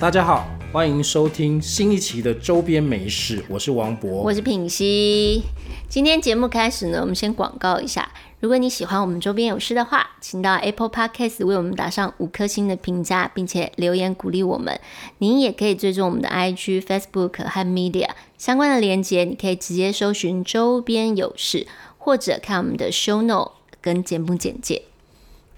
[0.00, 4.22] 大家好，欢迎收听新一期的周边美食，我是王博。
[4.22, 5.42] 我是品熙。
[5.90, 8.10] 今天节目开始呢，我们先广告一下。
[8.40, 14.80] 如果你喜欢我们周边有事的话，请到 Apple Podcast 为我们打上五颗星的评价，并且留言鼓励我们。
[15.18, 18.08] 您也可以追踪我们的 IG、Facebook 和 Media
[18.38, 21.66] 相关的连接，你可以直接搜寻周边有事，
[21.98, 24.84] 或者看我们的 Show Note 跟节目简介。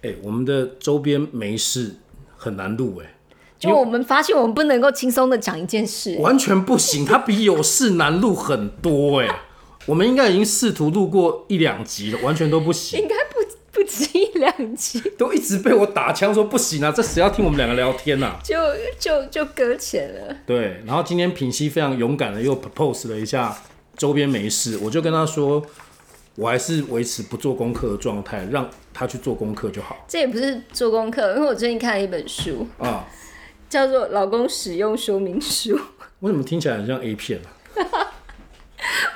[0.02, 1.94] 哎、我们的周边没事
[2.36, 3.11] 很难录哎、
[3.70, 6.16] 就我们发现，我们不能够轻松的讲一件事。
[6.18, 9.28] 完全不行，它比有事难录很多哎、
[9.86, 18.36] 我们应该已经试图录过一两集了，完全都不行，应该不不止一两集，都一直被我打枪说不行啊，这谁要听我们两个聊天啊？
[18.42, 18.56] 就
[18.98, 20.36] 就就搁浅了。
[20.44, 23.56] 对，然后今天品熙非常勇敢的又 propose 了一下
[23.96, 25.62] 周边没事，我就跟他说，
[26.34, 33.06] 我还是维持不做功课的状态，让他去做功课就好这也不是做功课，因为我最近看了一本书，啊。
[33.72, 35.74] 叫做《老公使用说明书》，
[36.20, 38.12] 为什么听起来很像 A 片啊？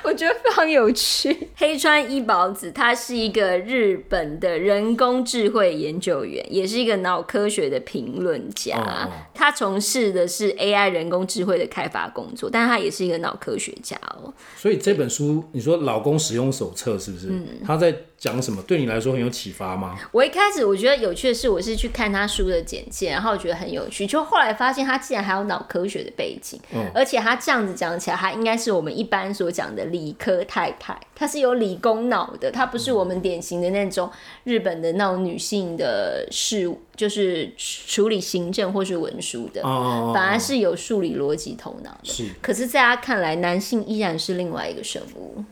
[0.01, 1.49] 我觉得非常有趣。
[1.57, 9.07] 黑川一保子，他是一个日本的人工智慧研究员，也是一个脑科学的评论家。
[9.31, 14.33] 他从事的是 AI 人工智慧的开发工作，但是他也是一个脑科学家哦。
[14.55, 17.27] 所以这本书，你说老公使用手册是不是？
[17.27, 18.61] 嗯他在讲什么？
[18.63, 19.95] 对你来说很有启发吗？
[20.11, 34.09] 我一开始我觉得有趣的是，我是去看他书的简介，然后我觉得很有趣，就后来发现他竟然还有脑科学的背景，嗯而且他这样子讲起来，他应该是我们一般所讲的理科太太，她是有理工脑的，她不是我们典型的那种
[34.43, 41.99] 日本的那种女性的事务，就是处理行政或是文书的，哦反而是有数理逻辑头脑的。
[42.03, 45.43] 是可是，在他看来，男性依然是另外一个生物。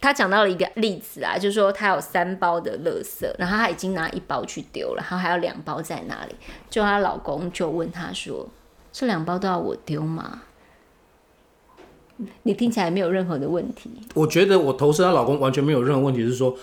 [0.00, 6.34] 他讲到了一个例子啊，就是说他有三包的垃圾，然后他已经拿一包去丢了，然后还有两包在哪里？
[6.70, 8.48] 就她老公就问她说
[8.92, 10.42] ：“这两包都要我丢吗？”
[12.42, 16.56] 你听起来没有任何的问题，我觉得我投射她老公完全没有任何问题，是说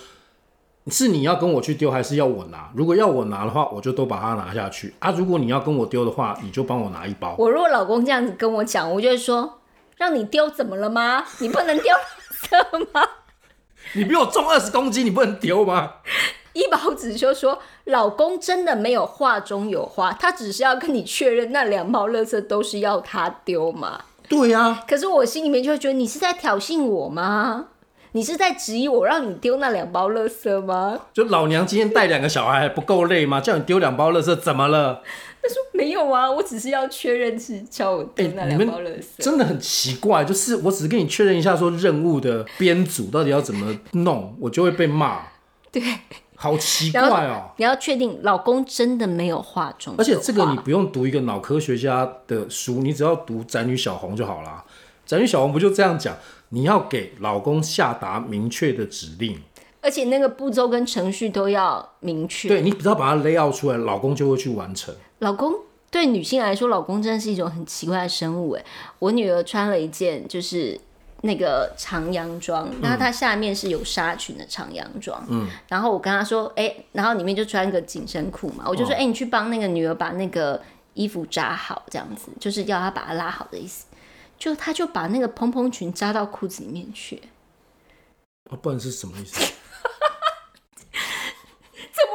[0.88, 2.70] 是你要跟我去丢，还是要我拿？
[2.74, 5.10] 如果要我拿的话，我就都把它拿下去啊。
[5.10, 7.34] 如果你要跟我丢的话，你就帮我拿一包。
[7.38, 9.60] 我如果老公这样子跟我讲，我就会说
[9.98, 11.24] ：“让你丢怎么了吗？
[11.40, 13.02] 你不能丢垃圾吗？”
[13.96, 15.94] 你比我重二十公斤，你不能丢吗？
[16.52, 24.00] 一宝子就说：“老公真的没有话中有话，他只是要跟你确认那两包垃圾都是要他丢嘛。
[24.28, 27.66] 对呀、可是我心里面就会觉得，你是在挑衅我吗？
[28.12, 30.98] 你是在质疑我让你丢那两包垃圾吗？
[31.12, 33.40] 就老娘今天带两个小孩还不够累吗？
[33.40, 35.02] 叫你丢两包垃圾怎么了？
[35.46, 39.04] 他说没有啊，我只是要确认是叫我丢那哎你们两包垃圾。
[39.18, 45.20] 真的很奇怪，就是我只是跟你确认一下，说任务的编组到底要怎么弄，我就会被骂，
[45.70, 45.82] 对，
[46.34, 47.50] 好奇怪哦。
[47.58, 54.64] 你要确定老公真的没有化妆，而且这个你不用读一个脑科学家的书，你只要读《宅女小红》就好啦。
[55.04, 56.16] 宅女小红不就这样讲？
[56.50, 59.36] 你要给老公下达明确的指令，
[59.86, 62.48] 而且那个步骤跟程序都要明确。
[62.48, 64.92] 对你只要把它 lay out 出来，老公就会去完成。
[65.20, 65.54] 老公
[65.92, 68.50] 对女性来说，老公真的是一种很奇怪的生物。
[68.50, 68.64] 哎，
[68.98, 70.76] 我女儿穿了一件就是
[71.20, 80.60] 那个长洋装，然后她下面是有纱裙的长洋装，嗯，然后我跟她说，哎、然后里面就穿个紧身裤嘛，我就说，哎、你去帮那个女儿把那个
[80.94, 83.86] 衣服扎好，这样子，就是要她把它拉好的意思。
[84.36, 87.22] 就她就把那个蓬蓬裙扎到裤子里面去，
[88.50, 89.52] 啊，不然是什么意思？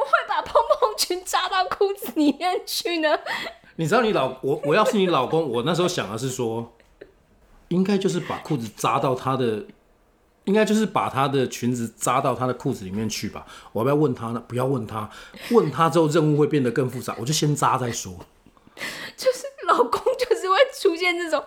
[0.04, 3.18] 会把蓬蓬裙扎到裤子里面去呢？
[3.76, 6.72] 你知道你老我我要是你老公，我那时候想的是说，
[7.68, 9.64] 应该就是把裤子扎到他的，
[10.44, 13.44] 应该就是把他的裙子扎到他的裤子里面去吧。
[13.72, 14.42] 我要不要问他呢？
[14.46, 15.10] 不要问他，
[15.50, 18.14] 问他之后任务会变得更复杂，我就先扎再说。
[19.16, 21.42] 就是老公就是会出现这种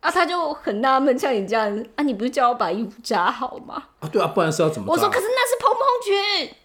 [0.00, 3.84] 啊，他就很纳闷，像你这样子啊，你不是叫我把衣服扎好吗？
[4.00, 4.90] 啊，对啊，不然是要怎么？
[4.92, 5.82] 我说可是那是蓬蓬
[6.46, 6.56] 裙。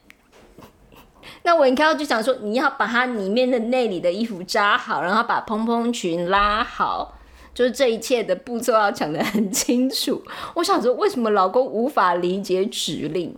[1.45, 7.19] 那我应就想说，你要把它里面的内里的衣服扎好，然后把蓬蓬裙拉好，
[7.53, 10.23] 就是这一切的步骤要讲得很清楚。
[10.55, 13.33] 我想说，为什么老公无法理解指令？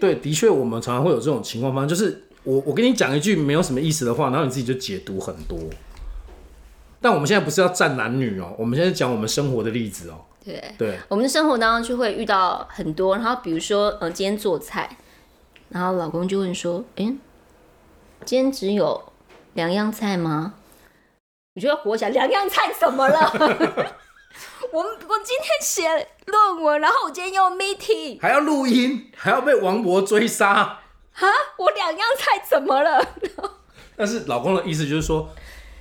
[0.00, 5.58] 对，的确，我们常常会有这种情况发生，就是我我跟你讲一句没有什么意思的话，然后你自己就解读很多。
[7.00, 10.24] 但我们现在不是要站男女哦，我们现在讲我们生活的例子哦。
[10.44, 14.96] 对，对，我们的生活当中就会遇到很多，然后比如说，呃，今天做菜，
[15.70, 17.16] 然后老公就问说：“诶，
[18.24, 19.12] 今天只有
[19.54, 20.54] 两样菜吗？”
[21.54, 23.32] 我就会活起来，两样菜怎么了？
[24.72, 25.88] 我我今天写
[26.26, 30.80] 论文，然后我今天又 meeting，还要录音，还要被王博追杀。
[31.12, 31.26] 哈，
[31.56, 33.04] 我两样菜怎么了？
[33.96, 35.30] 但是老公的意思就是说，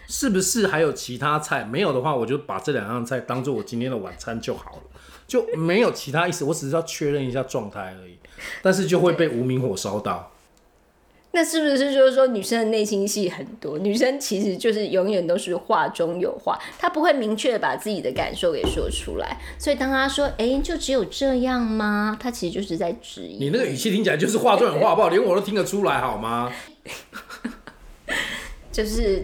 [0.07, 1.63] 是不是还有其他菜？
[1.63, 4.81] 没有的话，我就把这两样菜当做我今天的晚餐就好了，
[5.27, 6.45] 就没有其他意思。
[6.45, 8.17] 我只是要确认一下状态而已，
[8.61, 10.31] 但是就会被无名火烧到。
[11.31, 13.77] 那是不是就是说，女生的内心戏很多？
[13.77, 19.37] 女生其实就是永远都是话中有话，她不会明确的把自己的感受给说出来。
[19.59, 23.37] 所以当她说“哎，就只有这样吗？”她其实就是在质疑。
[23.37, 25.09] 你那个语气听起来就是话中有话，好不好？
[25.09, 26.51] 连我都听得出来，好吗？
[28.71, 29.23] 就是。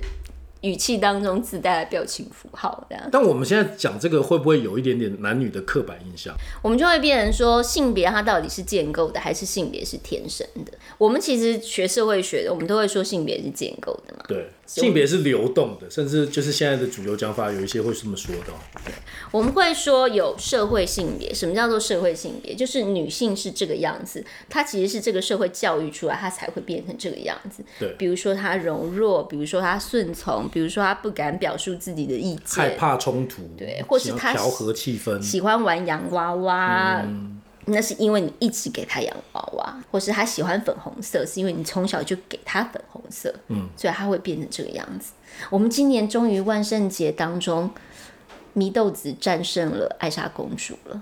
[0.64, 3.10] 语气当中自带的表情符号，这样。
[3.12, 6.34] 但我们现在讲这个，会不会有一点点男女的刻板印象？
[6.62, 10.72] 我们就会变成说，性别它到底是建构的，还是性别是天生的？
[10.98, 14.24] 我们其实学社会学的，我们都会说性别是建构的嘛。
[14.28, 14.50] 对。
[14.66, 18.54] 性别是流动的，甚至就是现在的主流讲法，有一些会这么说的。
[18.86, 18.94] 对，
[19.30, 21.34] 我们会说有社会性别。
[21.34, 22.56] 什么叫做社会性别？
[22.56, 27.64] 就是女性是这个样子，她其实是这个社会教育出来，她才会变成这个样子。
[27.78, 37.04] 对，比如说她柔弱，比如说她顺从，比如说她不敢表述自己的意见，害怕冲突，对，或是她调和气氛，喜欢玩洋娃娃。
[37.66, 45.14] 那是因为你一直给他洋娃娃，或是他喜欢粉红色，是因为你从小就给他粉红色，嗯，所以他会变成这个样子。
[45.50, 47.72] 我们今年终于万圣节当中，
[48.56, 51.02] 祢豆子战胜了艾莎公主了，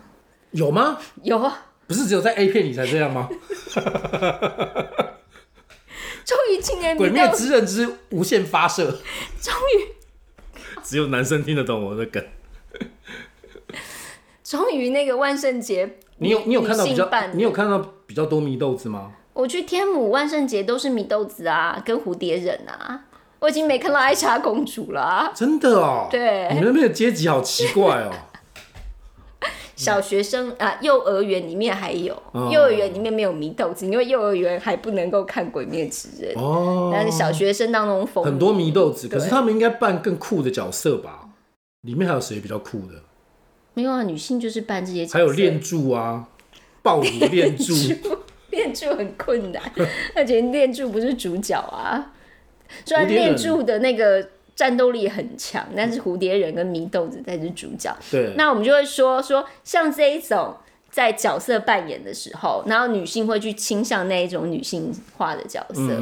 [0.52, 1.00] 有吗？
[1.24, 3.28] 有啊，不是只有在 A 片里才这样吗？
[6.24, 8.92] 终于今年鬼灭之刃之无限发射，
[9.42, 9.96] 终于
[10.84, 12.24] 只有男生听得懂我的梗。
[14.44, 15.98] 终于那个万圣节。
[16.22, 19.12] 你有你有看到比较你有看到比较多米豆子吗？
[19.34, 23.06] 我去天母万圣节都是米豆子啊，跟蝴蝶忍啊，
[23.40, 25.32] 我已经没看到艾莎公主了。
[25.34, 28.12] 真的哦，对，你们那边的阶级好奇怪哦。
[29.76, 32.16] 小学生啊，幼儿园里面还有，
[32.52, 36.92] 幼儿园里面没有米豆子，因为幼儿园还不能够看鬼灭之刃哦。
[36.94, 41.22] 但是小学生当中很多米豆子，可是他们应该扮更酷的角色吧？
[41.82, 42.94] 里面还有谁比较酷的？
[43.74, 45.06] 没有啊，女性就是扮这些。
[45.08, 46.28] 还有练柱啊，
[46.82, 47.74] 爆乳 练柱，
[48.50, 49.62] 练柱很困难，
[50.16, 52.14] 而且练柱不是主角啊。
[52.86, 57.96] 虽然练柱的那个战斗力很强，但是蝴蝶人跟祢豆子才是主角。
[58.10, 60.56] 对，那我们就会说说，像这一种
[60.90, 66.02] 在角色扮演的时候，然后女性会去倾向那一种女性化的角色，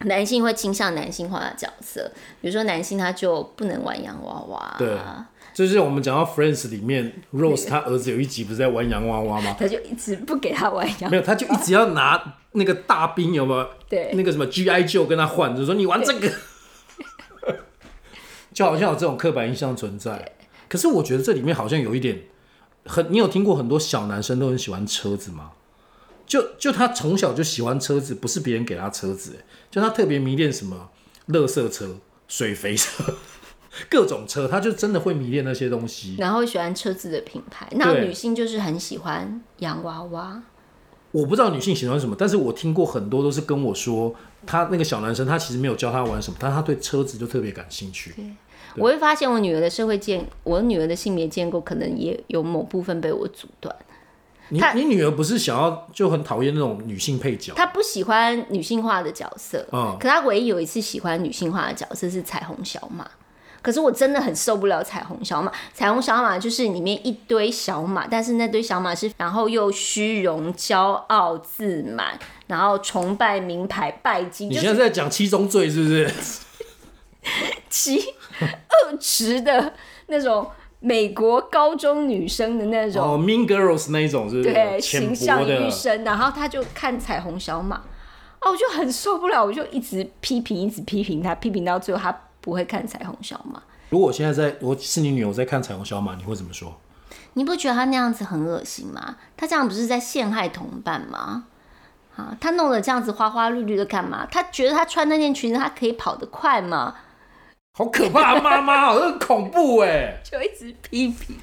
[0.00, 2.10] 男性会倾向男性化的角色。
[2.40, 4.96] 比如说男性他就不能玩洋娃娃，对。
[5.52, 9.56] 就是我们讲到《Friends》里面，Rose 他儿子有一集不是在玩洋娃娃吗？
[9.58, 13.68] 他就一直不给他玩洋，没有，他就一直要拿那个大兵，有没有？
[13.88, 14.84] 对，那个什么 G.I.
[14.84, 16.32] Joe 跟他换，就说你玩这个，
[18.54, 20.32] 就好像有这种刻板印象存在。
[20.68, 22.22] 可是我觉得这里面好像有一点
[22.86, 25.52] 很，你有听过很多小男生都很喜欢车子吗？
[26.26, 30.90] 就就他从小就喜欢车子，不是别人给他车子，就他特别迷恋什么，
[31.26, 31.98] 乐色车、
[32.28, 33.16] 水肥车。
[33.88, 37.68] 各种车，他就真的会迷恋那些东西，然后喜欢车子的品牌。
[37.72, 40.42] 那女性就是很喜欢洋娃娃。
[41.12, 44.14] 我不知道女性喜欢什么，但是我听过很多都是跟我说，
[44.46, 48.14] 他那个小男生他其实没有教他玩什么，但他对车子就特别感兴趣。
[48.76, 53.74] 我会发现我女儿的社会建，我女儿的性别建构可能也有某部分被我阻断。
[54.50, 57.52] 你你女儿不是想要就很讨厌那种女性配角？
[57.54, 59.66] 她不喜欢女性化的角色。
[59.72, 63.08] 嗯，可她唯一有一次喜欢女性化的角色是彩虹小马。
[63.62, 65.52] 可是我真的很受不了彩虹小马。
[65.74, 74.48] 彩虹小马就是里面一堆小马，但是那堆小马是，然后又虚荣、骄傲、自满，然后崇拜名牌、拜金。
[74.48, 76.10] 你现在在讲七宗罪是不是？
[77.68, 79.74] 七恶迟的
[80.06, 84.54] 那种美国高中女生的那种哦，Mean Girls 那一种是不是？
[84.54, 86.02] 对，形象一生。
[86.02, 87.76] 然后他就看彩虹小马，
[88.40, 92.22] 哦，我就很受不了，我就一直批评，一直批评他，批评到最后他。
[92.40, 93.62] 不会看彩虹小马。
[93.88, 96.78] 如果我现在在我是你女友在看彩虹小马，你会怎么说？
[97.34, 99.16] 你不觉得他那样子很恶心吗？
[99.36, 101.44] 他这样不是在陷害同伴吗？
[102.16, 104.26] 啊，他弄得这样子花花绿绿的干嘛？
[104.30, 106.94] 他觉得他穿那件裙子，他可以跑得快吗？
[107.72, 110.20] 好可怕，妈妈，好恐怖哎！
[110.28, 111.36] 就一直批评，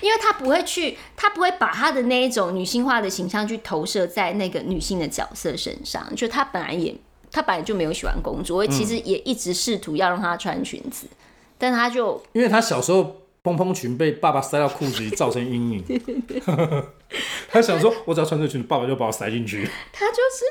[0.00, 6.96] 因为他不会去，他不会把他的那一种女性化的形象去投射在那个女性的角色身上，就他本来也。
[7.32, 11.06] 他本来就没有喜欢公主，我其实也一直试图要让他穿裙子，
[11.56, 15.84] 但他就因为他小时候蓬蓬裙被爸爸塞到裤子里造成阴影，
[17.50, 19.68] 他想说，我只要穿这裙子，爸爸就把我塞进去。
[19.92, 20.44] 他就是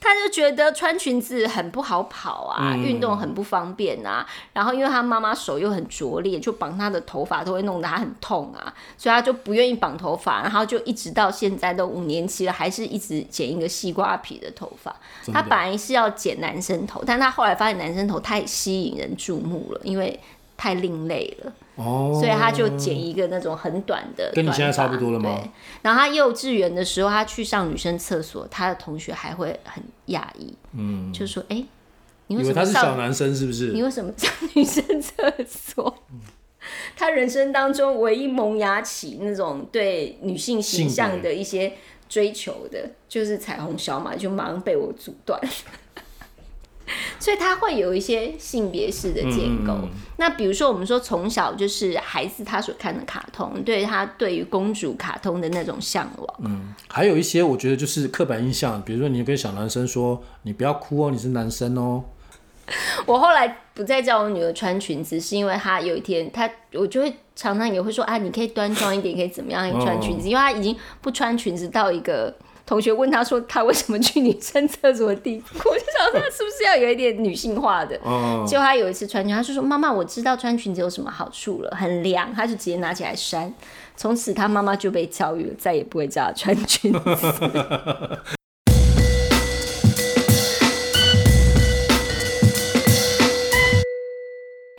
[0.00, 4.26] 他就觉得穿裙子很不好跑啊，运动很不方便啊。
[4.54, 14.94] 然后因为他妈妈手又很拙劣，就绑他的头发都会弄得他很痛啊，所以他就不愿意绑头发，然后就一直到现在都五年期了，还是一直剪一个西瓜皮的头发。
[15.32, 20.18] 他本来是要剪男生头，但他后来发现男生头太吸引人注目了，因为
[20.56, 21.52] 太另类了。
[21.80, 25.40] 哦，所以他就剪一个那种很短的，跟你现在差不多了吗？
[25.42, 25.50] 对。
[25.82, 31.64] 然后他幼稚园的时候，他去上女生厕所，他的同学还会很讶异，嗯，就说：“哎，
[32.26, 33.72] 你为什么他是小男生是不是？
[33.72, 35.14] 你为什么上女生厕
[35.48, 35.94] 所？”
[36.94, 41.72] 他人生当中唯一萌芽起那种对女性形象的一些
[42.06, 45.40] 追求的，就是彩虹小马，就马上被我阻断。
[47.18, 49.88] 所以他会有一些性别式的建构。
[50.16, 56.34] 那比如说，我们说从小就是孩子他所看的卡通，对他对于公主卡通的那种向往。
[56.44, 62.04] 嗯，还有一些我觉得就是刻板印象，比如说你跟小男生说你不要哭哦，你是男生哦。
[63.06, 72.34] 我后来不再叫我女儿穿裙子，是因为她有一天她我就会常常也会说啊，你可以端庄一点，可以怎么样穿裙子，因为她已经不穿裙子到一个。
[72.70, 77.96] 同学问他说：“他为什么去女生厕所的地步？” 我就想他是不是要有一点女性化的？
[78.46, 83.52] 结果他有一次穿裙，他就说：“妈妈，我知道穿裙子有什么好处了，很凉。”他就直接拿起来扇。
[83.96, 87.00] 从此他妈妈就被教育了，再也不会叫他穿裙子。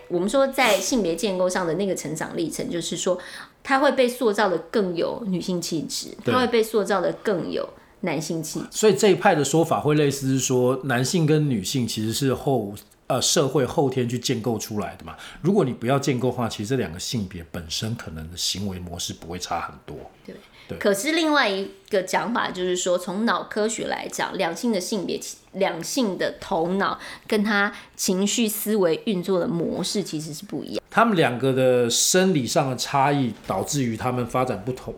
[0.08, 3.18] 我们说，在性别建构上的那个成长历程，就是说，
[3.62, 7.68] 他会被塑造的更有女性气质，他会被塑造的更有。
[8.02, 12.74] 男性气，所以这一派的说法会类似是说，男性跟女性其实是后
[13.08, 15.16] 呃社会后天去建构出来的嘛。
[15.42, 19.96] 如果你不要建构的话，其实这两个性别本身可能的行为模式不会差很多。
[20.26, 20.36] 对
[20.68, 20.78] 对。
[20.78, 25.20] 可是另外一个讲法就是说，从脑科学来讲，两性的性别、
[25.54, 30.84] 两性的头脑跟他情绪思维运作的模式其实是不一样。
[30.90, 34.94] 他们两个的生理上的差异，导致于他们发展不同。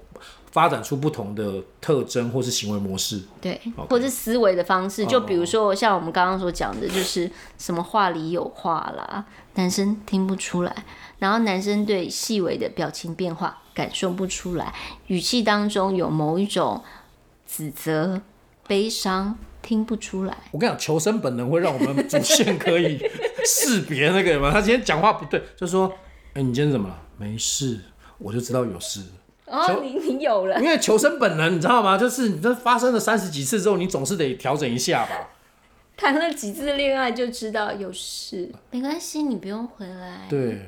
[0.53, 5.03] 发展出不同的特征或是行为模式，对，或是思维的方式。
[5.07, 10.85] 就比如说，像我们刚刚所讲的，就是什么话里有话啦，男生听不出来，
[11.17, 14.71] 然后男生对细微的表情变化感受不出来，
[15.07, 16.83] 语气当中有某一种
[17.47, 18.21] 指责、
[18.67, 20.37] 悲伤，听不出来。
[20.51, 23.01] 我跟你讲，求生本能会让我们主线可以
[23.43, 24.51] 识别那个嘛。
[24.51, 25.91] 他今天讲话不对，就说
[26.35, 26.95] ：“哎，你今天怎么了？
[27.17, 27.79] 没事，
[28.19, 29.01] 我就知道有事。”
[29.45, 31.97] 哦，你你有了，因为求生本能，你知道吗？
[31.97, 35.29] 就是你这发生了三十几次之后，你总是得调整一下吧。
[35.95, 40.25] 谈了几次恋爱就知道有事，没关系，你不用回来。
[40.29, 40.59] 对。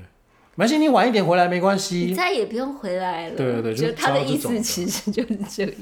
[0.58, 3.36] 没关系，你晚一点回来没关系，你再也不用回来了。
[3.36, 5.74] 对对对，就他的意思其实就是这样，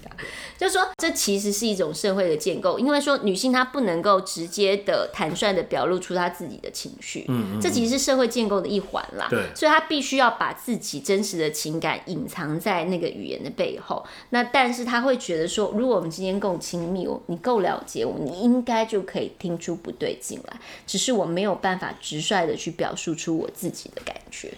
[0.57, 9.27] 就是说这其实是一种社会的建构，因为说女性她不能够直接的坦率的表露出她自己的情绪，嗯嗯，这其实是社会建构的一环啦。
[9.29, 14.03] 对，所以她必须要把自己真实的情感隐藏在那个语言的背后。
[14.31, 24.51] 那但是她会觉得说，如果我们今天够亲密，我你够了解我，你应该就可以听出不对劲来，只是我没有办法直率的去表述出我自己的感觉。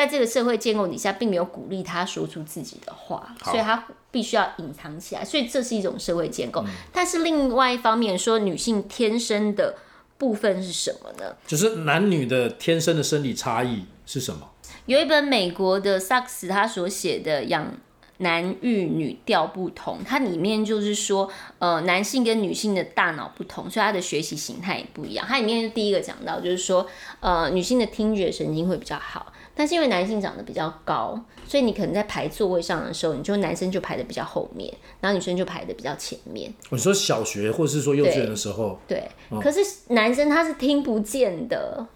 [0.00, 5.22] 在这个社会建构底下，并没有鼓励他说出自己的话，所以他必须要隐藏起来。
[5.22, 6.64] 所以这是一种社会建构。
[6.90, 9.76] 但是另外一方面说，女性天生的
[10.16, 11.36] 部分是什么呢？
[11.46, 14.48] 就是男女的天生的生理差异是什么？
[14.86, 17.74] 有一本美国的萨克斯他所写的《养
[18.20, 25.26] 男育女调不同》，它里面就是说，呃，男性跟女性的大脑不同，所以他的学习形态也不一样。
[25.26, 26.86] 它里面第一个讲到就是说，
[27.20, 29.32] 呃，女性的听觉神经会比较好。
[29.54, 36.52] 但是因为男性长得比较高，所以你可能在排座位上的时候，你就男生就排的比较后面，然后女生就排的比较前面。
[36.70, 39.10] 你说小学或者是说幼稚园的时候，对，
[39.42, 41.86] 可是男生他是听不见的，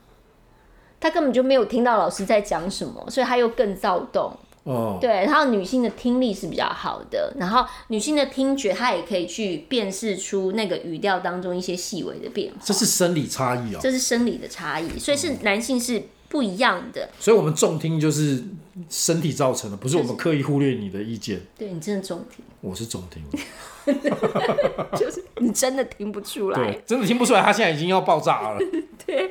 [1.00, 4.36] 他根本就没有听到老师在讲什么，所以他又更躁动。
[4.64, 12.56] 哦，对，然后女性的听力是比较好的，然后女性的听觉她也可以去辨识出那个语调当中一些细微的变化。
[12.64, 16.02] 这是生理差异哦，这是生理的差异，所以是男性是。
[16.34, 18.42] 不一样的，所以我们重听就是
[18.90, 21.40] 身体造成的，不是我们刻意忽略你的意见。
[21.56, 23.22] 对你真的重听，我是重听，
[24.98, 28.58] 就是你真的听不出来，对，真的听不出来，他现在已经要爆炸了。
[29.06, 29.30] 对，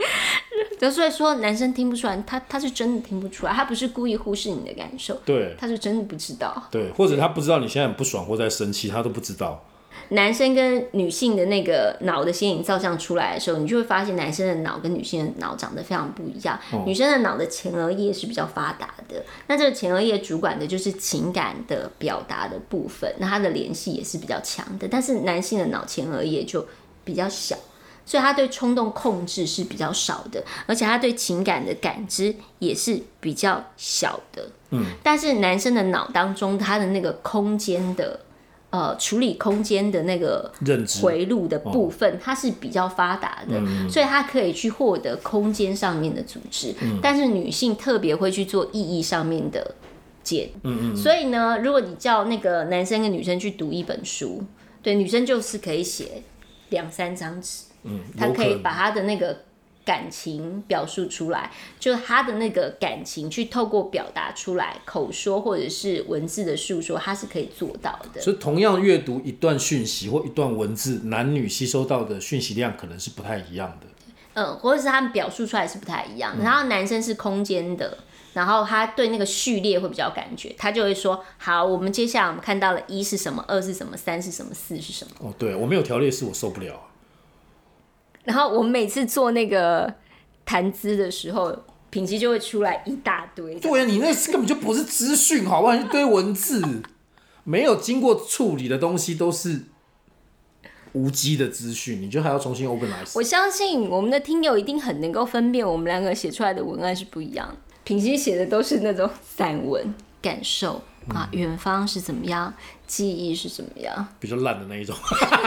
[0.80, 9.62] 就所以说男生听不出来，他他是真的听不出来，他不是故意忽视你的感受，对，他是真的不知道，对，或者他不知道你现在很不爽或在生气，他都不知道。
[10.14, 16.60] 男生跟女性的那个脑的显影照相出来的时候，你就会发现男生的脑跟女性的脑长得非常不一样。
[16.86, 24.88] 女生的脑的前额叶是比较发达的，那这个前额叶主管的就是情感的表达的部分，那它的联系也是比较强的。
[24.88, 26.66] 但是男性的脑前额叶就
[27.04, 27.58] 比较小，
[28.06, 34.48] 所以他对冲动控制是比较少的，而且他对情感的感知也是比较小的。
[34.70, 38.20] 嗯，但是男生的脑当中，他的那个空间的
[38.74, 40.52] 呃处理空间的那个
[41.00, 46.74] 回路的部分，它是比较发达的，所以它可以去获得空间上面的组织。
[47.00, 49.76] 但是女性特别会去做意义上面的
[50.24, 50.50] 解。
[50.64, 50.98] 嗯嗯。
[50.98, 54.44] 所以呢，如果你叫那个男生跟女生去读一本书，
[54.82, 56.24] 对，女生就是可以写
[56.70, 59.38] 两三张纸，嗯，她可以把她的那个
[59.86, 68.22] 感情表述出来，就是她的那个感情去透过表达出来，口说或者是文字的述说，他是可以做到的。
[68.22, 73.88] 所以同样阅读一段讯息或一段文字，男女吸收到的讯息量可能是不太一样的。
[74.36, 76.44] 嗯，或者是他们表述出来是不太一样的。
[76.44, 77.98] 然后男生是空间的，
[78.34, 85.12] 然后他对那个序列会比较感觉，他就会说：好，我们接下来我们看到了一是什么，二是什么，三是什么，四是什么。
[85.20, 86.82] 哦，对我没有条列式，我受不了。
[88.24, 89.94] 然后我们每次做那个
[90.46, 91.56] 谈资的时候，
[91.90, 93.56] 品琪就会出来一大堆。
[93.60, 95.76] 对呀，你那根本就不是资讯，好不好？
[95.76, 96.82] 一堆文字，
[97.44, 99.64] 没有经过处理的东西都是
[100.94, 103.12] 无机的资讯，你就还要重新 openize。
[103.16, 107.56] 我相信我们的听友一定很能够分辨我们两个写出来的文案是不一样的。
[107.84, 112.54] 品熙写的都是那种散文感受啊，远方是怎么样，
[112.88, 114.96] 记忆是怎么样，比较烂的那一种。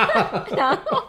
[0.54, 1.02] 然后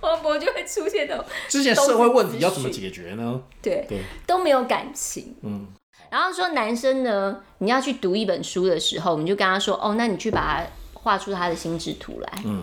[0.00, 3.42] 黄渤就会出现的，之前社会问题要怎么解决呢？
[3.62, 5.34] 对，对，都没有感情。
[5.42, 5.66] 嗯，
[6.10, 12.32] 然后说男生呢，你要去读一本书的时候，你就跟他说，哦，那你去把它画出他的心智图来。
[12.44, 12.62] 嗯，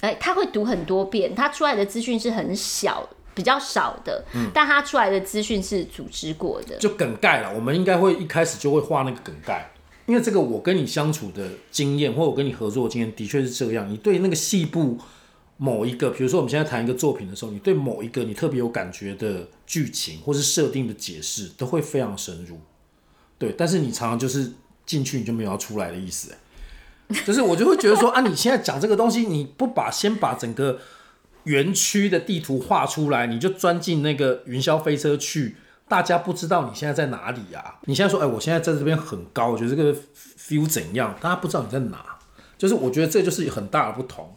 [0.00, 3.08] 哎，他会读很多遍，他出来的资讯是很小。
[3.32, 7.54] 比较少的，嗯但他出来的资讯是组织过的，就梗概了。
[7.54, 9.70] 我们应该会一开始就会画那个梗概，
[10.06, 13.88] 因为这个我跟你相处的经验，或我跟你合作的经验，的确是这样。
[13.88, 14.98] 你对那个细部
[15.62, 22.58] 某一个，比如说我们现在谈一个作品的时候，你对某一个你特别有感觉的剧情或是设定的解释，都会非常深入。
[23.36, 24.52] 对，但是你常常就是
[24.86, 26.34] 进去你就没有要出来的意思，
[27.26, 30.78] 就是我就会觉得说啊，你现在讲这个东西，你不把先把整个
[31.44, 39.94] 园区的地图画出来，你就钻进那个云霄飞车去，大家不知道你现在在哪里呀、你现在说，哎、我现在在这边很高，我觉得这个
[40.38, 41.14] feel 怎样？
[41.20, 42.18] 大家不知道你在哪，
[42.56, 44.34] 就是我觉得这就是很大的不同。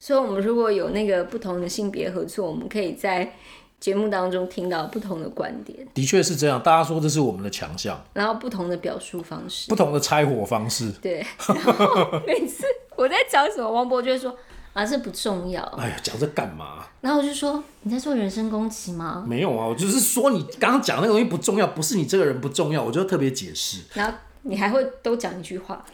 [0.00, 3.34] 所以我们如果有那个不同的性别合作，我们可以在
[3.78, 9.76] 节目当中听到不同的观点，的确是这样，大家说这是我们的强项，然后不同的表述方式不。
[9.76, 10.90] 同的拆火方式。
[11.02, 12.64] 对，然后每次
[12.96, 14.34] 我在讲什么，王博就会说
[14.72, 15.62] 啊，这不重要。
[15.78, 16.86] 哎呀，讲这干嘛？
[17.02, 19.24] 然后我就说你在做人身攻击吗？
[19.26, 25.84] 没有啊，我就是说你刚刚讲那个东西不重要，不是你这个人不重要，我就特别解释然后你还会都讲一句话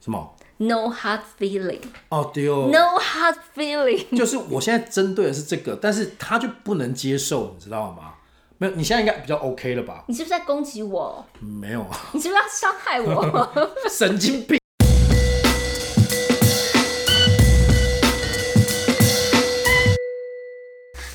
[0.00, 0.35] 什么？
[0.58, 4.16] ：No hard feeling, 哦，对哦 no hard feeling。
[4.16, 8.14] 就是我现在针对的是这个，但是他就不能接受，你知道吗？
[8.58, 10.04] 没有，你现在应该比较 OK 了吧？
[10.08, 11.24] 你是不是在攻击我？
[11.40, 13.68] 没有啊，你是不是要伤害我？
[13.90, 14.58] 神经病。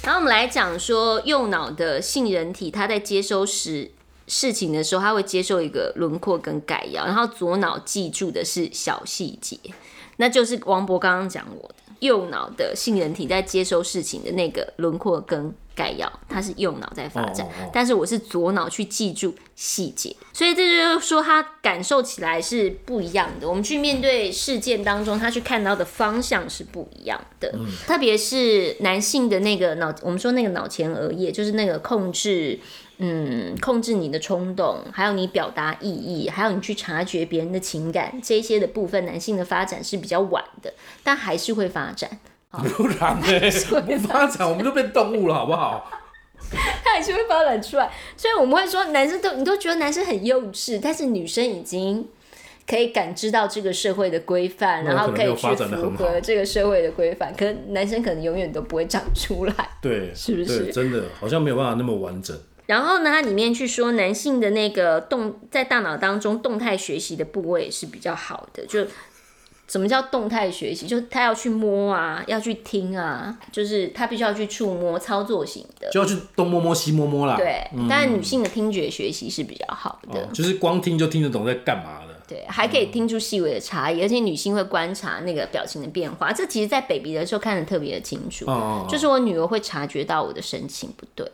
[0.04, 3.92] 然后我们来讲说，右脑的杏仁体，它在接收时
[4.34, 9.58] 事情的时候，他会接受一个轮廓跟概要，然后左脑记住的是小细节，
[10.16, 23.50] 那就是王博刚刚讲我的右脑的杏仁体在接收事情的那个轮廓跟概要，它是右脑在发展，哦哦哦但是我是左脑去记住细节，所以这就是说他感受起来是不一样的。
[23.50, 27.54] 我们去面对事件当中，他去看到的方向是不一样的。
[27.86, 32.58] 特别是男性的那个脑，我们说那个脑前额叶，就是那个控制。
[33.04, 40.72] 嗯，控制你的冲动，还有你表达意义，还有你去察觉别人的情感，这些的部分，男性的发展是比较晚的，
[41.04, 42.08] 但还是会发展。
[42.52, 43.82] 不然呢？
[43.88, 45.90] 不发展，我们就变动物了，好不好？
[46.84, 47.90] 他还是会发展出来。
[48.18, 52.06] 所以我们会说，男生都你都觉得男生很幼稚，但是女生已经
[52.68, 57.34] 可以感知到这个社会的规范，然后可以去符合这个社会的规范。
[57.34, 59.54] 可是男生可能永远都不会长出来。
[59.82, 62.38] 对，是不是，真的好像没有办法那么完整。
[62.72, 68.88] 然后呢，它里面去说男性的那个动在大脑当中动态学习的部位是比较好的，就。
[69.68, 70.86] 什么叫动态学习？
[70.86, 75.90] 就是他要去摸啊，要去听啊，就是他必须要去触摸操作型的。
[75.90, 77.38] 就要去东摸摸西摸摸啦。
[77.38, 80.20] 对，但是女性的听觉学习是比较好的。
[80.20, 82.14] 哦，就是光听就听得懂在干嘛的。
[82.28, 88.44] 对，还可以听出细微的差异，而且女性会观察那个表情的变化，这其实在 baby 的时候看得特别的清楚。
[88.48, 91.26] 哦哦，哦就是我女儿会察觉到我的神情不对，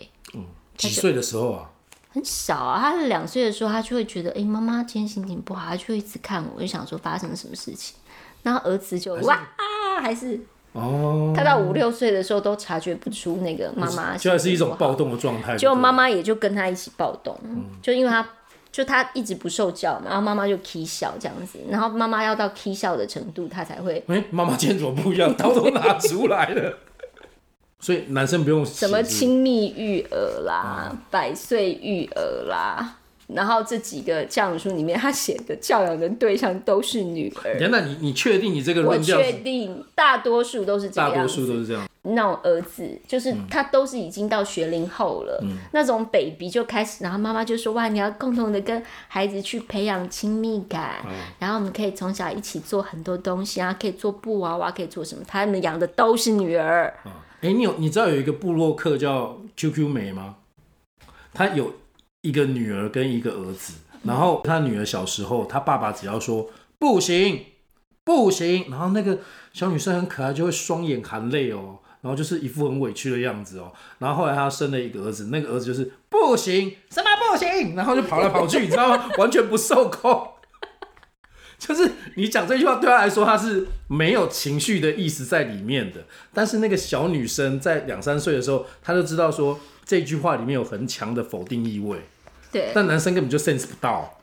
[0.78, 1.70] 几岁的时候啊？
[2.10, 7.96] 很小啊，他是两岁的时候，他就会觉得，哎、妈妈今天心情不好，他就会一直看我，就想说发生了什么事情。
[8.44, 10.40] 然后儿子就哇啊，还是
[10.72, 15.56] 哦，他到五六岁的时候都察觉不出那个妈妈就还是一种暴动的状态。
[15.58, 17.38] 就妈对妈也就跟他一起暴动，
[17.82, 18.28] 就因为他
[18.72, 25.32] 就他一直不受教嘛，然后妈妈就 k 笑这样子，然后妈妈要到 k 笑的程度，他才会哎、妈妈今天怎么不一样？
[25.36, 26.78] 刀都拿出来了。
[27.80, 32.96] 所以男生不用什么亲密育儿啦、百岁育儿啦，
[33.28, 37.60] 然后这几个教养书里面，他写的教养的对象都是女儿。
[37.60, 41.28] 等等，你你确定你这个我论调确是定大多数都是这样大多。
[41.28, 41.88] 数都是这样？
[42.10, 50.96] 那种儿子，就是他都是已经到学龄后了，那种 baby 就开始，然后妈妈就说哇，你要共同的跟孩子去培养亲密感，
[51.38, 55.24] 然后我们可以从小一起做很多东西啊，可以做布娃娃，可以做什么？
[55.28, 56.94] 他们养的都是女儿，
[57.42, 60.38] 哎、你有你知道有一个部落客叫 QQ 美吗？
[61.34, 61.72] 他有
[62.22, 63.74] 一个女儿跟一个儿子，
[64.04, 67.46] 然后他女儿小时候，他爸爸只要说不行
[68.04, 69.20] 不行，然后那个
[69.54, 73.72] 小女生很可爱，就会双眼含泪哦，然后就是一副很委屈的样子哦。
[74.00, 79.10] 然后后来他生了一个儿子，那个儿子就是不行，什么不行，然后就跑来跑去，你知道吗？
[79.20, 80.32] 完全不受控。
[81.60, 86.04] 就是你讲这句话对他来说，他是没有情绪的意思在里面的。
[86.34, 92.00] 但是那个小女生在两三岁的时候，她就知道说这句话里面有很强的否定意味，
[92.52, 94.18] 对，但男生根本就 sense 不到。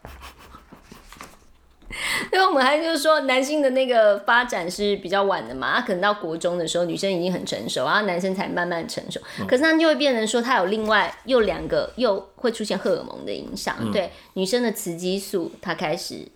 [2.33, 9.21] 因为我们还就是说，男性的那个发展是比较晚的嘛，他可能到国中的时候，女生已经很成熟，然后男生才慢慢成熟。
[9.47, 16.27] 可是他就会变成说，他有另外又两个又会出现荷尔蒙的影响，对女生的雌激素它开始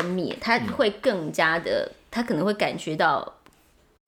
[0.00, 3.32] 分泌，他会更加的，他可能会感觉到。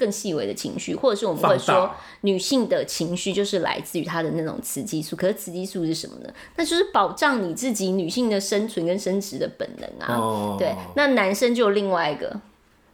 [0.00, 5.16] 更细微的情绪，或者是我们会说女性的情绪就是来自于她的那种雌激素。
[5.16, 6.32] 可是雌激素是什么呢？
[6.54, 10.14] 那就是保障你自己女性的生存跟生殖的本能啊。
[10.14, 12.40] 哦，对，那男生就有另外一个，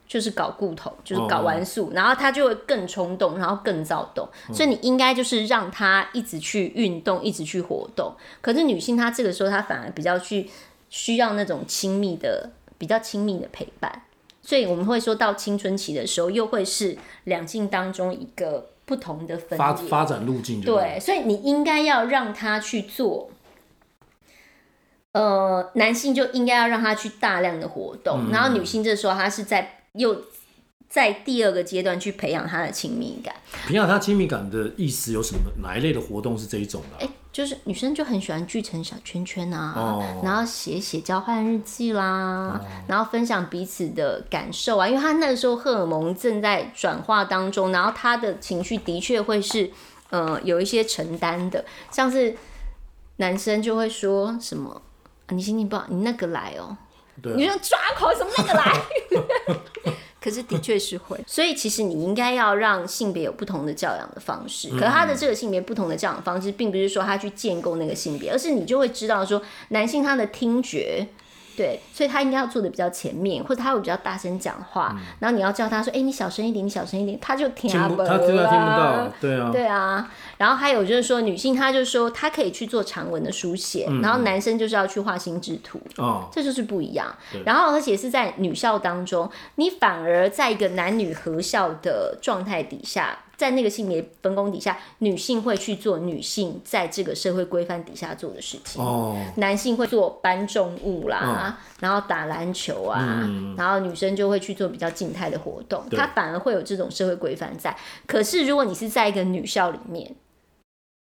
[0.09, 4.27] 就是搞固头，就是搞完素，然后他就会更冲动，然后更躁动。
[4.51, 8.15] 所以你应该就是让他一直去运动，一直去活动。
[8.41, 10.49] 可是女性她这个时候她反而比较去
[10.89, 12.49] 需要那种亲密的、
[12.85, 14.03] 比较亲密的陪伴。
[14.43, 19.57] 所以我们会说到青春期的时候，又会是两性当中一个不同的分野。
[19.57, 23.31] 发发展路径对，所以你应该要让他去做。
[25.13, 30.25] 呃，男性就应该要让他去大量的活动，然后女性这时候她是在又
[30.91, 33.35] 在第二个阶段去培养她的亲密感。
[33.67, 35.41] 培养他亲密感的意思有什么？
[35.63, 49.69] 哪一类的活动是这一种的啊、哎、就是女生就很喜欢聚成小圈圈啊，哦然后写写交换日记啦，然后分享彼此的感受啊，因为她那个时候荷尔蒙正在转化当中，然后她的情绪的确会是
[50.11, 52.37] 呃有一些承担的，像是
[53.17, 54.71] 男生就会说什么。
[55.27, 56.77] 啊你心情不好，你那个来哦、
[57.35, 58.83] 你说抓狂什么那个来？
[60.25, 64.71] 可是的确是会， 所以其实你应该要让性别有不同的教养的方式。
[64.71, 71.07] 可是他的这个性别不同的教养方式，并不是说他去建构那个性别，而是你就会知道说，男性他的听觉。
[71.57, 85.81] 对，所以他应该要坐的比较前面，或者他会比较大声讲话，然后你要叫他说：“哎、你小声一点，你小声一点。”他就听听不不他听他听不到啊，对啊，对啊，然后还有就是说，女性她就说她可以去做长文的书写，然后男生就是要去画心智图。
[85.97, 87.07] 哦，这就是不一样。
[87.45, 98.83] 然后，而且是在女校当中，你反而在一个男女合校的状态底下，在那个性别分工底下，女性会去做女性在这个社会规范底下做的事情。
[98.83, 107.77] 哦，男性会做搬重物啦，然后打篮球啊，然后女生就会去做比较静态的活动，它反而会有这种社会规范在。
[108.07, 110.15] 可是如果你是在一个女校里面，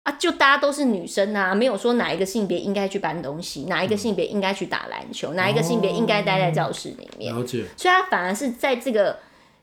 [0.02, 9.18] 啊，就大家都是女生啊，没有说哪一个性别应该去搬东西，哪一个性别应该去打篮球，哪一个性别应该待在教室里面，了解，所以它反而是在这个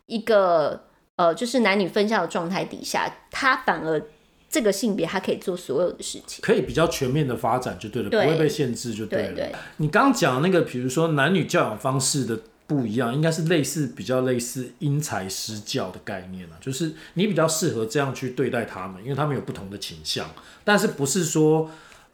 [0.07, 4.01] 一个呃，就是男女分校的状态底下，他反而
[4.49, 6.41] 这个性别他可以做所有的事情。
[6.41, 9.09] 可以比较全面的发展就对了，对不会被限制就了。
[9.09, 20.29] 对对，你刚刚讲的那个，比如说男女教养方式的不一样，应该是类似比较类似因材施教的概念啊，就是你比较适合这样去对待他们，因为他们有不同的倾向，
[20.63, 21.69] 但是不是说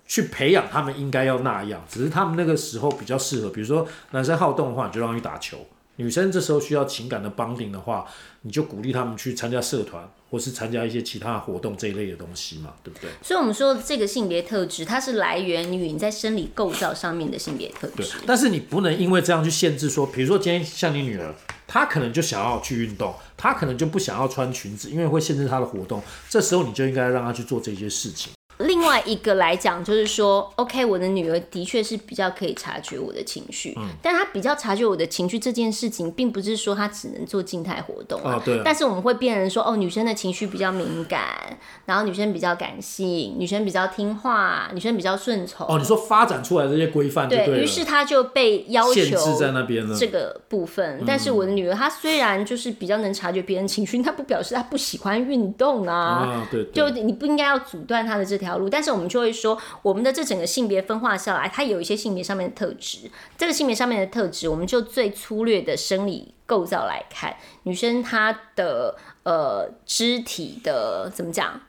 [0.06, 5.66] 去培养他们应该要那样，只是他们那个时候比较适合，比如说男生好动的话，你就让他去打球。
[5.98, 8.06] 女生这时候需要情感的帮顶的话，
[8.42, 13.10] 你就鼓励他们去参加社团，或是参加一些其他的活动这一类的东西嘛，对不对？
[13.22, 21.34] 所以，我们说这个性别特质，它是来源于你在生理构造上面的性别特对质。，但是你不能因为这样去限制说，比如说今天像你女儿，
[21.66, 26.02] 她可能就想要去运动，她可能就不想要穿裙子，因为会限制她的活动。
[26.30, 28.32] 这时候你就应该让她去做这些事情。
[28.60, 33.90] 另另外一个来讲，就是说，OK，我的女儿的确是比较可以察觉我的情绪，嗯。
[34.04, 38.40] 但她比较察觉我的情绪这件事情，并不是说她只能做静态活动啊。
[38.46, 38.62] 对啊。
[38.64, 45.66] 但是我们会变成说，哦，女生的情绪比较敏感，然后女生比较感性，女生比较听话，女生比较顺从。
[45.68, 49.98] 哦，你说发展出来的这些规范对，对于是，她就被要限制求在那边了。
[49.98, 55.96] 这个部分，但是我的女儿她虽然就是比较能察觉别人情绪，她不表示她不喜欢运动啊。
[55.98, 56.72] 啊，对，对。
[56.74, 63.12] 就你不应该要阻断她的这条条路，但是我们就会说，我们的这整个性别分化下来，它有一些性别上面的特质。
[63.38, 71.60] 这个性别上面的特质，我们就最粗略的生理构造来看，女生她的呃肢体的怎么讲？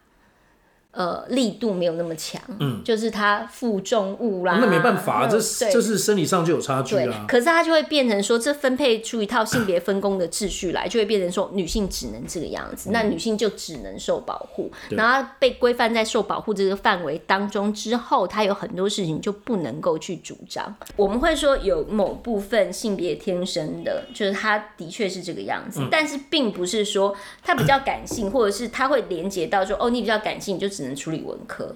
[0.90, 7.27] 呃，力度没有那么强，嗯，就是她负重物啦，那没办法，这这是生理上就有差距对啊，。
[7.29, 20.74] 可是它就会变成说，这分配出一套性别分工的秩序来，就会变成说，女性只能这个样子，那女性就只能受保护，然后被规范在受保护这个范围当中之后，她有很多事情就不能够去主张。
[20.96, 31.74] 我们会说有某部分性别天生的，就是她的确是这个样子，但是并不是说她比较感性，或者是她会连接到说，哦，你比较感性，你就只能处理文科，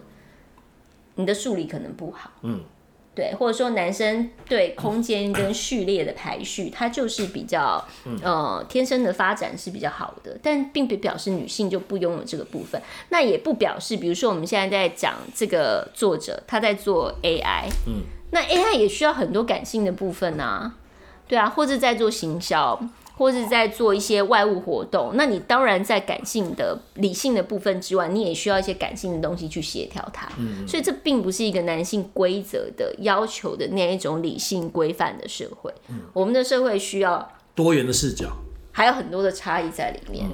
[1.16, 2.60] 你的数理可能不好，嗯
[3.16, 7.84] 对，或者说男生对空间跟序列的排序，他就是比较
[8.22, 12.80] 呃天生的发展是比较好的，但并不表示女性就不拥有这个部分。
[13.08, 20.76] 那也不表示，比如说我们现在在讲这个作者他在做 AI，嗯，那 AI 也需要很多感性的部分啊，
[21.26, 22.80] 对啊，或者在做行销。
[23.16, 30.29] 或是在做一些外务活动，那你当然在感性的、理性的部分之外，你也需要一些感性的东西去协调它。
[30.66, 35.72] 所以这并不是一个男性规则的要求的那一种理性规范的社会。
[36.12, 38.37] 我们的社会需要多元的视角，
[38.72, 40.29] 还有很多的差异在里面。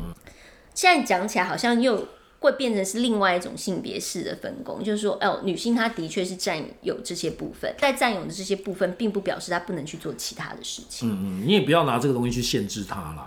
[0.75, 2.07] 现在讲起来好像又
[2.40, 11.11] 会变成是另外一种性别式的分工，就是说，哦，女性她的确是占有这些部分，在占有的这些部分，并不表示她不能去做其他的事情。
[11.11, 13.27] 嗯嗯，你也不要拿这个东西去限制她啦。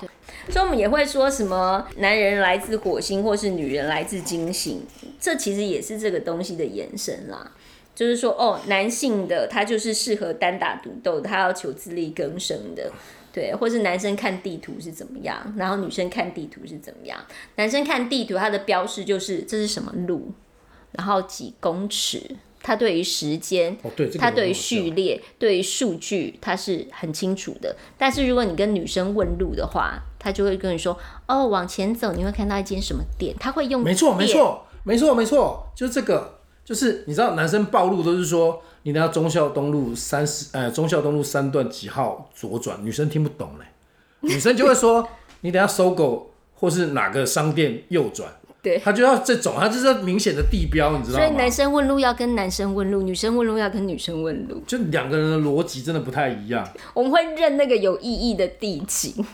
[0.50, 4.82] 所以我们也会说什么男人来自火星，或是女人来自金星，
[5.20, 7.52] 这其实也是这个东西的延伸啦。
[7.94, 12.90] 就是说，哦，男性的他就是适合单打独斗，他要求自力更生的，
[13.34, 17.20] 对，或是男生看地图是怎么样，然后女生看地图是怎么样。
[17.56, 20.32] 男生看地图，它的标示就是这是什么路，
[20.92, 22.22] 然后几公尺，
[22.62, 27.76] 他对于时间，哦，对，这个他对于序列、对于数据，他是很清楚的。
[27.98, 43.66] 但是如果你跟女生问路的话，他就会跟你说：“哦，往前走，你会看到一间什么店。”他会用没错，没，错，没错，没错，就是这个，就是你知道，男生暴露都是说，你等下忠孝东路三十，呃，忠孝东路三段几号左转，女生听不懂嘞，
[44.22, 45.08] 女生就会说，
[45.42, 48.78] 你等下搜狗或是哪个商店右转，对。
[48.78, 51.52] 他就要这种，他就是明显的地标，你知道吗所以男？
[51.52, 54.62] 生问路要跟男生问路，女生问路要跟女生问路。
[54.68, 56.68] 就两个人的逻辑真的不太一样。
[56.94, 59.26] 我们会认那个有意义的地景。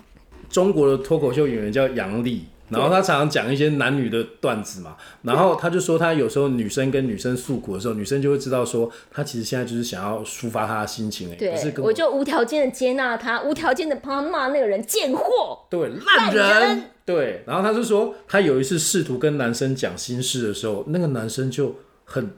[0.49, 15.59] 中国的脱口秀演员叫杨笠，然后他常常讲一些男女的段子嘛，然后他就说他有时候女生跟女生诉苦的时候，女生就会知道说他其实现在就是想要抒发他的心情，哎，不是，跟我就无条件的接纳他，无条件的帮他骂那个人贱货。
[15.69, 22.31] 对烂人，人对，然后他就说他有一次试图跟男生讲心事的时候，那个男生就很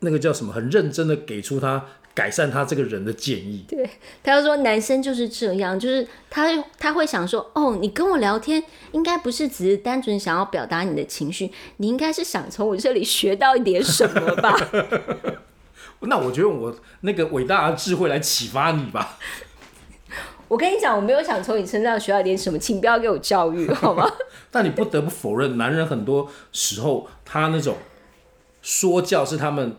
[0.00, 1.84] 那个叫什么，很认真的给出他
[2.18, 3.88] 改善他这个人的建议，对，
[4.24, 14.52] 他就说男生就是这样，就是他他会想说，哦，你跟我聊天，应该不是只是单纯想要表达你的情绪，你应该是想从我这里学到一点什么吧？
[16.02, 19.16] 那我觉得我那个伟大的智慧来启发你吧。
[20.48, 24.10] 我跟你讲，我没有想从你身上学到一点什么，请不要给我教育好吗？
[24.50, 27.76] 但你不得不否认，男人很多时候他那种
[28.60, 29.76] 说教是他们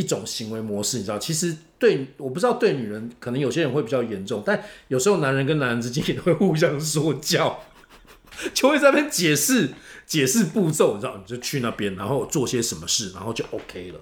[0.00, 1.18] 一种行为模式，你知道？
[1.18, 7.60] 其实对我不知道对女人，可能有些人会比较严重，但有时候男人跟男人之间也会互相说教，
[8.54, 9.68] 就会在那边解释
[10.06, 11.18] 解释步骤，你知道？
[11.18, 14.00] 你就去那边，然后做些什么事，然后就 OK 了。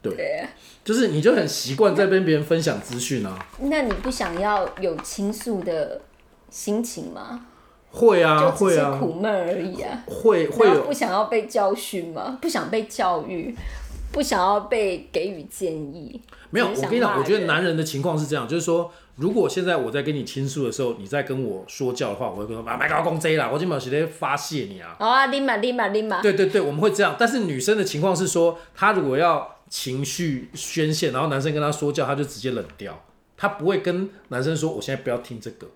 [0.00, 0.48] 对，
[0.84, 6.02] 就是你就很习惯在跟别人分享资讯啊，那你不想要有倾诉的
[6.50, 7.46] 心情吗？
[7.92, 10.02] 会啊，会啊，苦闷而已啊。
[10.06, 12.38] 会会不想要被教训吗？
[12.40, 13.54] 不想被教育，
[14.12, 16.20] 不想要被给予建议。
[16.50, 24.94] 没有，我跟你讲，我觉得男人的情况是这样，就是说，如果现在我在跟你倾诉的时候，你在跟我说教的话，我会跟他说啊，麦高公 J 啦，我今晚直接发泄你啊。
[24.98, 26.20] 好啊，立马立马立马。
[26.20, 27.16] 对对对，我们会这样。
[27.18, 33.02] 但是女生的情况是说，她如果要情绪宣泄，然后男生跟她说教，她就直接冷掉，
[33.36, 35.66] 她不会跟男生说，我现在不要听这个。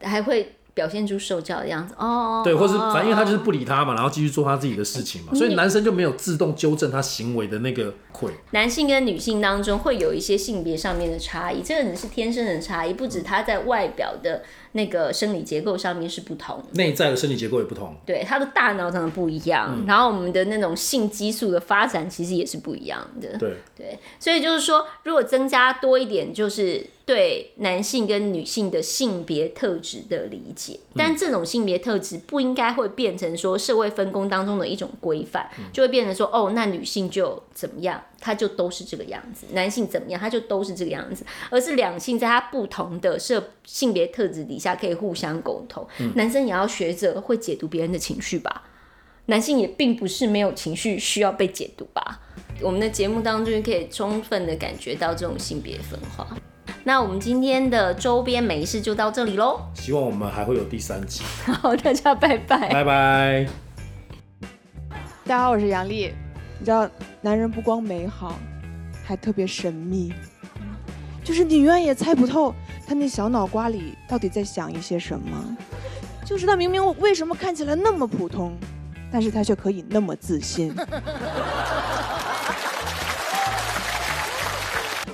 [0.00, 1.94] 还会表现出受教的样子。
[1.96, 8.30] 哦，对，或是哦反正因为他就是不理他嘛，然后继续做他自己的事情嘛，所以男生就没有自动纠正他行为的那个愧。
[8.50, 14.42] 男性跟女性当中会有一些性别上面的差异，这个人是天生的差异，不止他在外表的
[14.76, 45.86] 那个生理结构上面是不同，内在的生理结构也不同，对，他的大脑长得不一样，然后我们的那种性激素的发展其实也是不一样的，对，对，所以就是说，如果增加多一点，就是对男性跟女性的性别特质的理解，但这种性别特质不应该会变成说社会分工当中的一种规范，就会变成说，哦，那女性就怎么样，她就都是这个样子；男性怎么样，他就都是这个样子，而是两性在他不同的社性别特质底下可以互相沟通。
[46.14, 48.62] 男生也要学着会解读别人的情绪吧。
[49.26, 52.20] 男性也并不是没有情绪需要被解读吧。
[52.60, 56.26] 我们的节目当中就可以充分的感觉到这种性别分化。
[56.84, 62.70] 那我们今天的周边美事就到这里喽，希望我们还会有第三集， 好，大家拜拜。
[62.70, 63.46] 拜拜。
[65.24, 66.12] 大家好，我是杨丽。
[66.58, 66.88] 你知道，
[67.22, 68.38] 男人不光美好，
[69.04, 70.12] 还特别神秘，
[71.24, 72.54] 就是你永远也猜不透
[72.86, 75.56] 他那小脑瓜里到底在想一些什么。
[76.24, 78.56] 就是他明明为什么看起来那么普通，
[79.12, 80.74] 但是他却可以那么自信。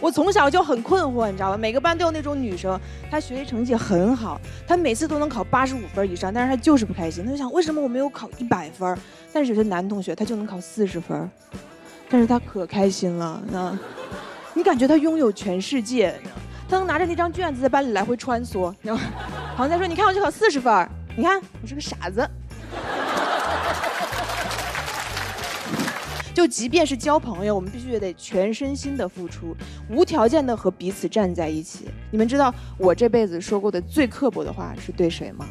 [0.01, 1.59] 我从小就很困惑，你知道吧？
[1.59, 2.81] 每个班都有那种女生，
[3.11, 7.23] 她学习成绩很好，她每次都能考八十五分以上，但是她就是不开心。
[7.23, 8.97] 她就想，为什么我没有考一百分？
[9.31, 11.31] 但是有些男同学他就能考四十分，
[12.09, 13.79] 但是他可开心了，那，
[14.55, 16.19] 你感觉他拥有全世界，
[16.71, 19.03] 他拿着那张卷子在班里来回穿梭，然后
[19.57, 22.25] 好像在说，你看我就考四十分，你看我是个傻子。
[26.33, 29.55] 就即便是交朋友，我们必须也得全身心的付出，
[29.91, 31.89] 无条件的和彼此站在一起。
[32.13, 35.45] 你们知道我这辈子说过的最刻薄的话是对谁吗？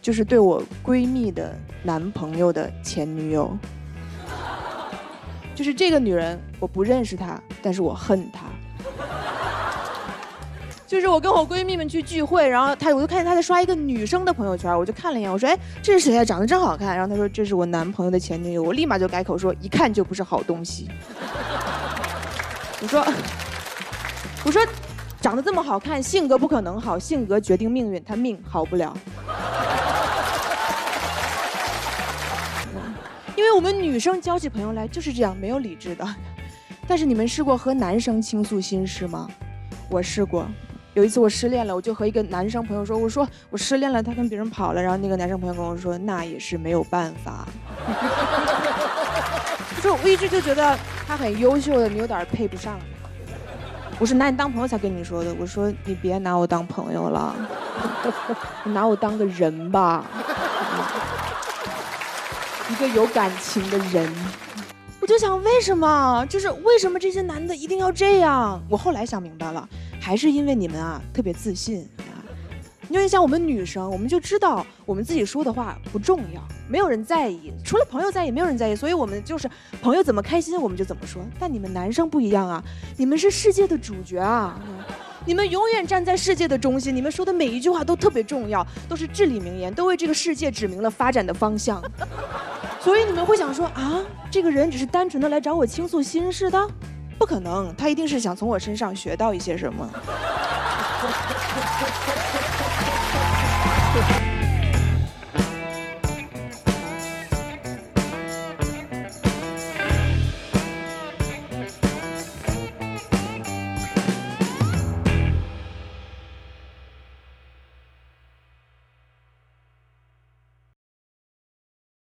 [0.00, 3.54] 就是对我闺蜜的男朋友的前女友。
[5.54, 8.46] 就是这个女人，我不认识她，但是我恨她。
[10.90, 16.24] 就是我跟我闺蜜们去聚会，然后她，我就看见她在刷一个女生的朋友圈，我就看了一眼，我说：“哎，这是谁啊？
[16.24, 20.90] 长得真好看。”然后她说：“这是我男朋友的前女友。”我立马就改口说：“一看就不是好东西。”
[22.82, 23.06] 我说
[24.44, 24.60] ：“我说，
[25.20, 28.92] 长得这么好看，性格不可能好，性格决定命运，他命好不了。”
[33.38, 36.04] 因为我们女生交起朋友来就是这样，没有理智的。
[36.88, 39.30] 但是你们试过和男生倾诉心事吗？
[39.88, 40.44] 我试过。
[40.94, 47.46] 有一次我失恋了，我就和一个男生朋友说：“我说我失恋了，他跟别人跑了。”然后那个男生朋友跟我说：“那也是没有办法。
[49.76, 50.76] ”就是我一直就觉得
[51.06, 52.78] 他很优秀的，你有点配不上。
[53.98, 55.32] 我是拿你当朋友才跟你说的。
[55.38, 57.36] 我说你别拿我当朋友了，
[58.64, 60.04] 你拿我当个人吧。
[62.70, 64.12] 一个有感情的人，
[65.00, 66.24] 我就想为什么？
[66.28, 68.60] 就是为什么这些男的一定要这样？
[68.68, 69.68] 我后来想明白了，
[70.00, 72.18] 还是因为你们啊特别自信啊。
[72.88, 79.48] 你就像我们女生，我们就知道我们自己说的话不重要，没有人在意，除了朋友在意，没有人在意，所以我们就是
[79.80, 81.22] 朋友怎么开心我们就怎么说。
[81.38, 82.60] 但你们男生不一样啊，
[82.96, 84.58] 你们是世界的主角啊。
[85.26, 91.80] 你们永远站在世界的中心，你们说的每一句话都特别重要，都是至理名言，都为这个世界指明了发展的方向。
[92.80, 96.68] 所以你们会想说啊，这个人只是单纯的来找我倾诉心事的？
[97.20, 99.86] 不可能，他一定是想从我身上学到一些什么。